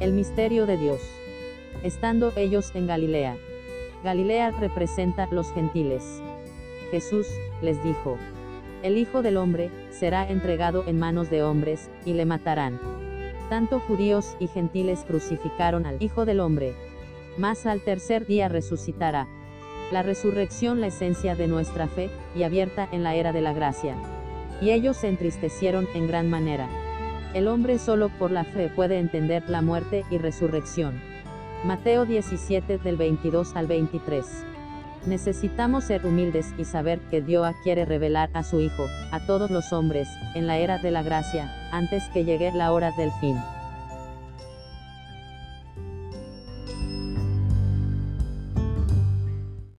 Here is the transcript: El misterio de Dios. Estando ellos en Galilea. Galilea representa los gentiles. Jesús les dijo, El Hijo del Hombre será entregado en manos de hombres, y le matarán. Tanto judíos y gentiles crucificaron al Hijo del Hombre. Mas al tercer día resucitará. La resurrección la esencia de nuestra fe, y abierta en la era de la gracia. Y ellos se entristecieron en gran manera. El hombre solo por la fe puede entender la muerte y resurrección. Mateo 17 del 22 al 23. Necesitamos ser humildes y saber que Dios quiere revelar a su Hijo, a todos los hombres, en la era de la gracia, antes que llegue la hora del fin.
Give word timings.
El 0.00 0.12
misterio 0.12 0.64
de 0.66 0.76
Dios. 0.76 1.00
Estando 1.82 2.32
ellos 2.36 2.70
en 2.76 2.86
Galilea. 2.86 3.36
Galilea 4.04 4.52
representa 4.52 5.26
los 5.32 5.52
gentiles. 5.52 6.22
Jesús 6.92 7.26
les 7.62 7.82
dijo, 7.82 8.16
El 8.84 8.96
Hijo 8.96 9.22
del 9.22 9.36
Hombre 9.36 9.72
será 9.90 10.30
entregado 10.30 10.84
en 10.86 11.00
manos 11.00 11.30
de 11.30 11.42
hombres, 11.42 11.90
y 12.04 12.12
le 12.12 12.26
matarán. 12.26 12.78
Tanto 13.50 13.80
judíos 13.80 14.36
y 14.38 14.46
gentiles 14.46 15.04
crucificaron 15.04 15.84
al 15.84 16.00
Hijo 16.00 16.24
del 16.24 16.38
Hombre. 16.38 16.74
Mas 17.36 17.66
al 17.66 17.80
tercer 17.80 18.24
día 18.24 18.48
resucitará. 18.48 19.26
La 19.90 20.04
resurrección 20.04 20.80
la 20.80 20.86
esencia 20.86 21.34
de 21.34 21.48
nuestra 21.48 21.88
fe, 21.88 22.08
y 22.36 22.44
abierta 22.44 22.88
en 22.92 23.02
la 23.02 23.16
era 23.16 23.32
de 23.32 23.40
la 23.40 23.52
gracia. 23.52 23.96
Y 24.60 24.70
ellos 24.70 24.96
se 24.96 25.08
entristecieron 25.08 25.88
en 25.94 26.06
gran 26.06 26.30
manera. 26.30 26.68
El 27.34 27.46
hombre 27.46 27.78
solo 27.78 28.08
por 28.08 28.30
la 28.30 28.44
fe 28.44 28.70
puede 28.74 28.98
entender 28.98 29.44
la 29.48 29.60
muerte 29.60 30.04
y 30.10 30.18
resurrección. 30.18 31.00
Mateo 31.64 32.06
17 32.06 32.78
del 32.78 32.96
22 32.96 33.54
al 33.54 33.66
23. 33.66 34.24
Necesitamos 35.06 35.84
ser 35.84 36.06
humildes 36.06 36.54
y 36.56 36.64
saber 36.64 37.00
que 37.10 37.20
Dios 37.20 37.54
quiere 37.62 37.84
revelar 37.84 38.30
a 38.32 38.42
su 38.42 38.60
Hijo, 38.60 38.86
a 39.12 39.20
todos 39.26 39.50
los 39.50 39.72
hombres, 39.72 40.08
en 40.34 40.46
la 40.46 40.58
era 40.58 40.78
de 40.78 40.90
la 40.90 41.02
gracia, 41.02 41.52
antes 41.70 42.02
que 42.14 42.24
llegue 42.24 42.50
la 42.52 42.72
hora 42.72 42.92
del 42.92 43.10
fin. 43.20 43.36